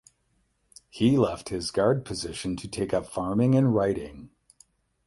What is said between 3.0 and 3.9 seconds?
farming and